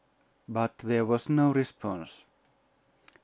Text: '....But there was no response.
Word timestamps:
'....But 0.59 0.79
there 0.79 1.05
was 1.05 1.29
no 1.29 1.53
response. 1.53 2.25